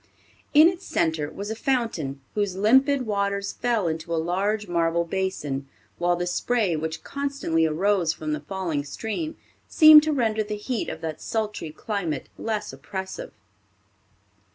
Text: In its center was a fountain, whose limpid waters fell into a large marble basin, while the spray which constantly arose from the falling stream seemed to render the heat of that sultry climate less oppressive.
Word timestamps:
In 0.55 0.67
its 0.67 0.83
center 0.83 1.29
was 1.29 1.51
a 1.51 1.55
fountain, 1.55 2.21
whose 2.33 2.55
limpid 2.55 3.05
waters 3.05 3.53
fell 3.53 3.87
into 3.87 4.11
a 4.11 4.17
large 4.17 4.67
marble 4.67 5.03
basin, 5.05 5.67
while 5.99 6.15
the 6.15 6.25
spray 6.25 6.75
which 6.75 7.03
constantly 7.03 7.67
arose 7.67 8.11
from 8.11 8.33
the 8.33 8.39
falling 8.39 8.83
stream 8.83 9.37
seemed 9.67 10.01
to 10.01 10.11
render 10.11 10.41
the 10.41 10.55
heat 10.57 10.89
of 10.89 11.01
that 11.01 11.21
sultry 11.21 11.69
climate 11.69 12.29
less 12.39 12.73
oppressive. 12.73 13.31